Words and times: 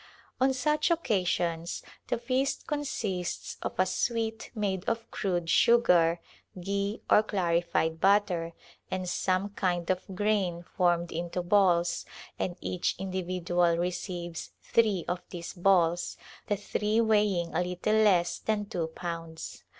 On 0.39 0.51
such 0.51 0.89
occasions 0.89 1.83
the 2.07 2.17
feast 2.17 2.65
con 2.65 2.79
sists 2.81 3.57
of 3.61 3.77
a 3.79 3.85
sweet 3.85 4.49
made 4.55 4.83
of 4.89 5.11
crude 5.11 5.47
sugar, 5.47 6.19
ghee 6.59 7.03
or 7.07 7.21
clarified 7.21 8.01
butter, 8.01 8.53
and 8.89 9.07
some 9.07 9.49
kind 9.49 9.91
of 9.91 10.03
grain 10.15 10.63
formed 10.63 11.11
into 11.11 11.43
balls, 11.43 12.03
and 12.39 12.55
each 12.61 12.95
individual 12.97 13.77
receives 13.77 14.49
three 14.63 15.05
of 15.07 15.21
these 15.29 15.53
balls, 15.53 16.17
the 16.47 16.57
three 16.57 16.99
weighing 16.99 17.53
a 17.53 17.61
little 17.61 17.93
less 17.97 18.39
than 18.39 18.65
two 18.65 18.87
pounds. 18.87 19.63